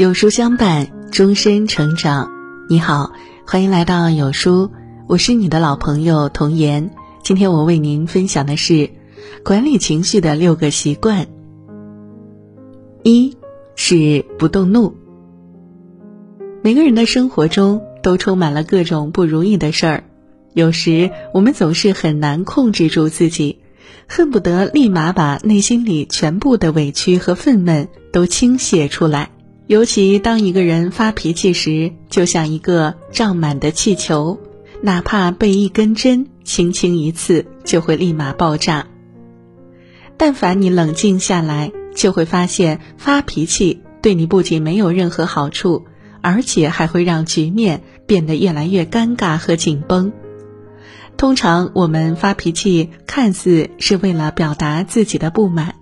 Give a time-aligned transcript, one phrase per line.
[0.00, 2.30] 有书相伴，终身成长。
[2.70, 3.12] 你好，
[3.46, 4.70] 欢迎来到有书，
[5.06, 6.94] 我是你的老朋友童言。
[7.22, 8.88] 今天我为您分享的是
[9.44, 11.26] 管理情绪的六个习惯。
[13.02, 13.36] 一
[13.76, 14.96] 是不动怒。
[16.62, 20.04] 每个人的生活中都充满了各种不如意的事儿，
[20.54, 23.58] 有时我们总是很难控制住自己，
[24.08, 29.32] 恨不得立马把内心里全部的委屈和愤懑都倾泻出来。
[29.70, 34.40] 尤其当一个人发脾气时，就像一个胀满的气球，
[34.82, 38.88] 哪怕被一根针轻轻一刺，就会立马爆炸。
[40.16, 45.84] 但凡你冷静下来，就会发现发脾气对你不仅没有任何好处，
[46.20, 50.12] 而且还会让局面变得越来越尴尬和紧绷。
[51.16, 55.76] 通常我们发脾气，看似是为了表达自己的不满，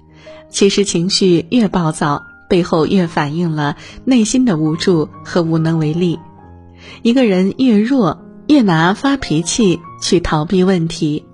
[0.50, 2.27] 其实情绪越暴躁。
[2.48, 6.18] 背后越反映了内心的无助和无能为力。
[7.02, 11.24] 一个人越弱，越拿发脾气去逃避问题，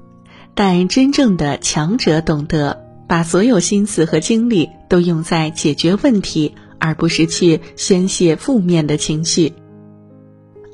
[0.55, 9.53] 但真正的强者懂得把所有心思和精力都用在解决问题，而不是去宣泄负面的情绪。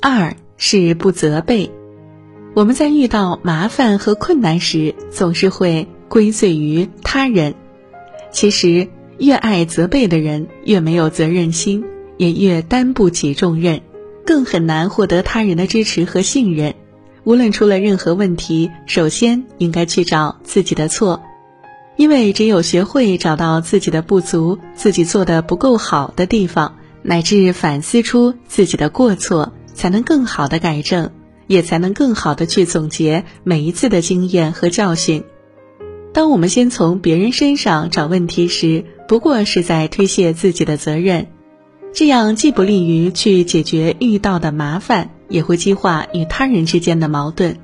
[0.00, 1.70] 二是不责备。
[2.55, 7.55] 我们在遇到麻烦和困难时，总是会归罪于他人，
[8.33, 8.88] 其实。
[9.21, 11.85] 越爱责备的人，越没有责任心，
[12.17, 13.83] 也越担不起重任，
[14.25, 16.75] 更很难获得他人的支持和信任。
[17.25, 21.23] 无论出了任何问题，首先应该去找自己的错，
[21.97, 31.11] 因为只有学会找到自己的不足、自己做的不够好的地方，乃至反思出自己的过错，才能更好的改正，
[31.47, 35.25] 也才能更好的去总结每一次的经验和教训。
[36.12, 41.28] 当我们先从别人身上找问题时，不过是在推卸自己的责任，
[41.92, 47.58] 这样既不利于去解决遇到的麻烦，也会激化与他人之间的矛盾。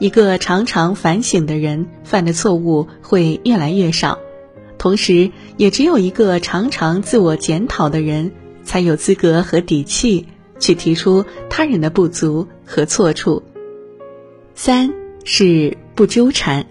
[0.00, 4.18] 一个常常反省的人，犯的错误会越来越少，
[4.78, 8.32] 同时，也只有一个常常自我检讨的人，
[8.64, 10.26] 才有资格和底气
[10.58, 13.42] 去提出他人的不足和错处。
[14.54, 16.66] 三是不纠缠，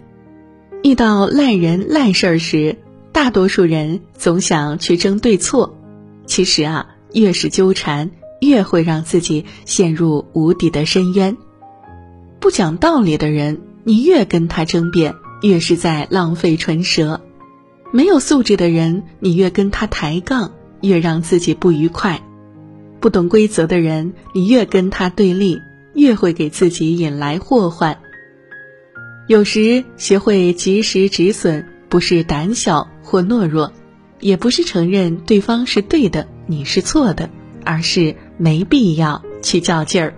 [0.84, 2.78] 遇到烂人烂事儿时。
[3.12, 5.75] 大多数人总想去争对错，
[6.25, 11.35] 其实啊，越是纠缠，越会让自己陷入无底的深渊。
[12.39, 17.19] 不讲道理的人，你越跟他争辩，越是在浪费唇舌；
[17.91, 20.51] 没有素质的人，你越跟他抬杠，
[20.81, 22.22] 越让自己不愉快；
[23.01, 25.59] 不懂规则的人，你越跟他对立，
[25.94, 27.97] 越会给自己引来祸患。
[29.29, 32.90] 有时学会及时止损，不是胆小。
[33.03, 33.72] 或懦弱，
[34.19, 37.29] 也不是承认对方是对的，你是错的，
[37.63, 40.16] 而是没必要去较劲儿。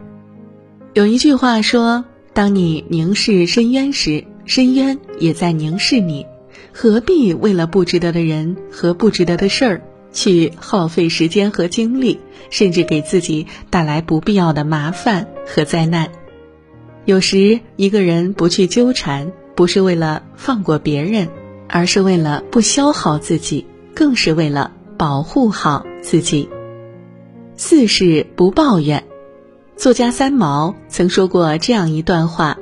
[0.94, 6.26] 有一句话说：“当你凝视深渊时，深渊也在凝视你。
[6.72, 9.82] 何必为了不值得的人和不值得的事儿
[10.14, 12.20] 去耗费时间和精力，
[12.50, 16.10] 甚至给自己带来不必要的麻烦和灾难？”
[17.12, 21.28] 有时，一个人不去纠缠，不是为了放过别人。
[21.74, 26.50] 而是为了不消耗自己，更是为了保护好自己。
[27.56, 29.06] 四是不抱怨。
[29.78, 32.58] 作家三毛曾说过这样一段话：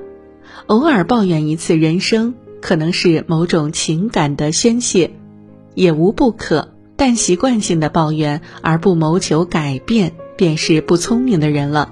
[0.67, 5.11] 偶尔抱怨一次人生，可能是某种情感的宣泄，
[5.73, 6.73] 也无不可。
[6.95, 11.91] 但习惯性的抱怨而不谋求改变，便是不聪明的人了。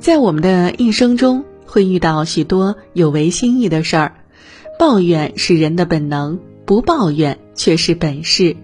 [0.00, 4.14] 在我们的一生中，会遇到许多有违心意的事儿。
[4.78, 8.56] 抱怨是人的本能，不抱怨却是本事。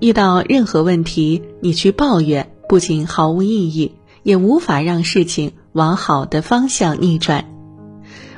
[0.00, 3.92] 遇到任何问题，你去抱怨，不仅毫无意义，
[4.24, 7.44] 也无法让事情往好的方向逆转。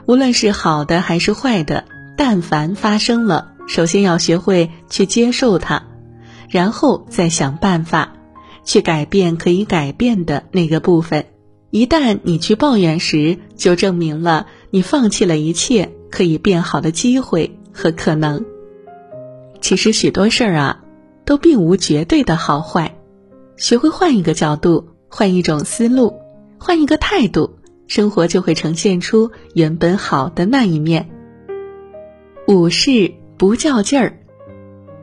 [0.04, 5.84] 无论是好的还是坏的，但凡发生了，首先要学会去接受它，
[6.50, 8.12] 然后再想办法
[8.66, 11.24] 去改变可以改变的那个部分。
[11.74, 15.90] 一旦你去抱怨时，就证明了你放弃了一切。
[16.08, 18.44] 可以变好的机会和可能，
[19.60, 20.84] 其实许多事儿啊，
[21.24, 22.94] 都并无绝对的好坏。
[23.56, 26.14] 学会换一个角度，换一种思路，
[26.56, 31.10] 换一个态度，生活就会呈现出原本好的那一面。
[32.46, 34.20] 五是不较劲儿。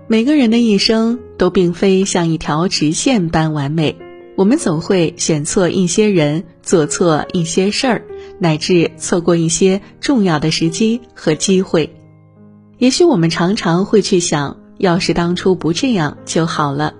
[0.08, 3.98] 每个人的一生都并非像一条直线般完美。
[4.42, 8.06] 我们总会选错一些人，做错一些事儿，
[8.40, 11.96] 乃至错过一些重要的时机和机会。
[12.80, 16.96] 也许我们常常会去想，要是当初不这样就好了，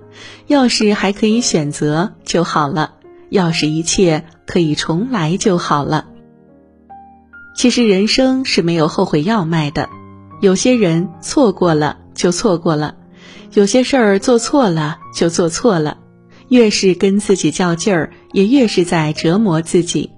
[0.46, 2.94] 要是还可以选择就好了，
[3.32, 6.06] 要是一切可以重来就好了。
[7.56, 9.90] 其实人生是没有后悔药卖的，
[10.42, 12.94] 有些人错过了就错过了，
[13.54, 15.98] 有些事儿做错了就做错了。
[16.52, 20.10] 越是跟自己较劲儿，也越是在折磨自己。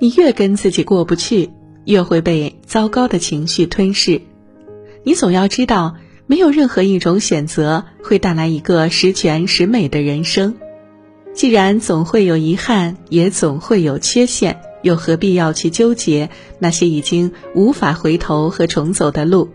[0.00, 1.50] 你越跟自己过不去，
[1.84, 4.22] 越会被糟糕的情绪吞噬。
[5.04, 5.96] 你总要知道，
[6.26, 10.54] 没有任何一种选择会带来一个十全十美的人生。
[11.34, 19.50] 既然总会有遗憾，也总会有缺陷，又何必要去纠结那些已经无法回头和重走的路？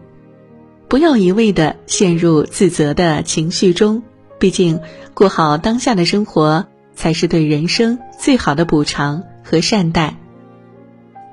[0.88, 4.04] 不要一味的陷入自责的情绪中。
[4.42, 4.80] 毕竟，
[5.14, 6.66] 过好当下的生活
[6.96, 10.18] 才是对人生最好的补偿和善待。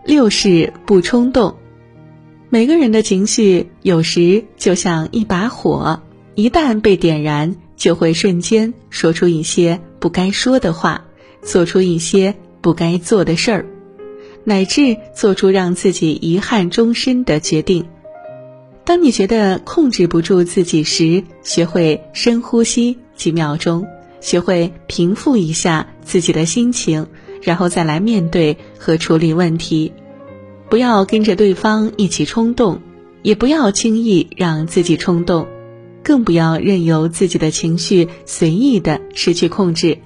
[0.05, 1.56] 六是不冲动。
[2.50, 6.02] 每个人的情绪有时就像一把火，
[6.34, 11.05] 一旦被点燃，就会瞬间说出一些不该说的话，
[11.40, 13.66] 做出一些不该做的事儿，
[14.44, 17.87] 乃至做出让自己遗憾终身的决定。
[18.88, 23.87] 当你觉得控制不住自己时，学会深呼吸几秒钟，
[24.23, 27.06] 学会平复一下自己的心情，
[27.43, 29.93] 然后再来面对和处理问题。
[30.70, 32.81] 不要跟着对方一起冲动，
[33.20, 35.46] 也不要轻易让自己冲动，
[36.02, 39.99] 更不要任由自己的情绪随意的失去控制。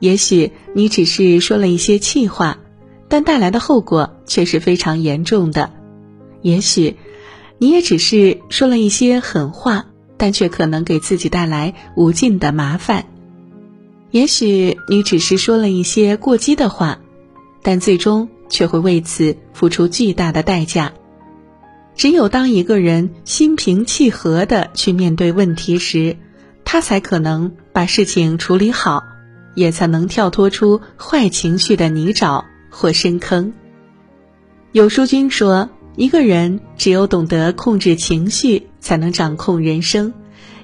[0.00, 2.58] 也许你只是说了一些气话，
[3.06, 5.70] 但带来的后果却是非常严重的。
[6.42, 6.96] 也许。
[7.62, 9.84] 你也只是说了一些狠话，
[10.16, 13.04] 但却可能给自己带来无尽的麻烦。
[14.10, 17.00] 也许你只是说了一些过激的话，
[17.60, 20.94] 但最终却会为此付出巨大的代价。
[21.94, 26.16] 只有当一个人心平气和的去面对问题时，
[26.64, 29.04] 他才可能把事情处理好，
[29.54, 33.52] 也才能跳脱出坏情绪的泥沼或深坑。
[34.72, 35.68] 有书君说。
[35.96, 40.14] 一个人只有懂得控制情绪，才能掌控人生。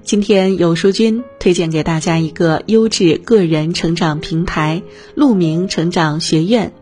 [0.02, 4.82] 今天有书君推荐给大家一个优质个人成长平台——
[5.16, 6.72] 鹿鸣成长学院，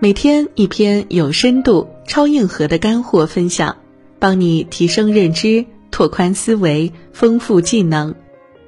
[0.00, 3.78] 每天一篇有深度、超硬核的干货分享，
[4.18, 8.14] 帮你提升认知、拓宽思维、丰富技能，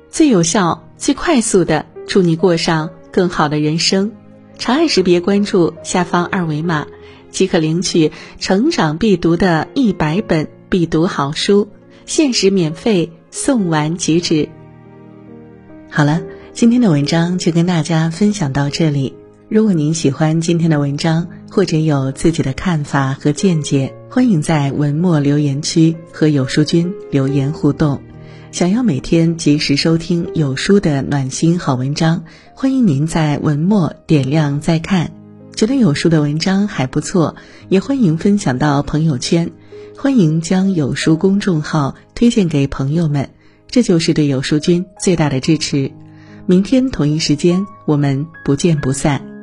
[0.08, 4.12] 最有效、最快速的助你过上更好的人生。
[4.58, 6.86] 长按识别关注下方二维码。
[7.30, 11.68] 即可领取成长必读的一百本必读好书，
[12.06, 14.48] 限时免费送完即止。
[15.90, 19.14] 好了，今天的文章就跟大家分享到这里。
[19.48, 28.02] 如果您喜欢今天的文章，或者有自己的看法和见解，欢迎在文末留言区和有书君留言互动。
[28.50, 32.24] 想要每天及时收听有书的暖心好文章，
[32.54, 35.12] 欢迎您在文末点亮再看。
[35.56, 37.34] 觉得有书的文章还不错，
[37.70, 39.50] 也欢迎分享到朋友圈，
[39.96, 43.30] 欢迎将有书公众号推荐给朋友们，
[43.70, 45.90] 这就是对有书君最大的支持。
[46.44, 49.35] 明天同一时间，我们不见不散。